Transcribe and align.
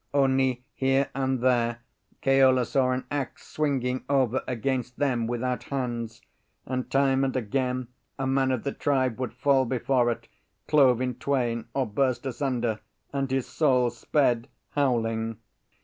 only 0.15 0.63
here 0.73 1.11
and 1.13 1.41
there 1.41 1.81
Keola 2.23 2.65
saw 2.65 2.89
an 2.89 3.05
axe 3.11 3.45
swinging 3.45 4.03
over 4.09 4.41
against 4.47 4.97
them 4.97 5.27
without 5.27 5.65
hands; 5.65 6.23
and 6.65 6.89
time 6.89 7.23
and 7.23 7.35
again 7.35 7.87
a 8.17 8.25
man 8.25 8.49
of 8.49 8.63
the 8.63 8.71
tribe 8.71 9.19
would 9.19 9.31
fall 9.35 9.63
before 9.63 10.09
it, 10.09 10.27
clove 10.67 11.01
in 11.01 11.13
twain 11.13 11.65
or 11.75 11.85
burst 11.85 12.25
asunder, 12.25 12.79
and 13.13 13.29
his 13.29 13.45
soul 13.45 13.91
sped 13.91 14.47
howling. 14.71 15.37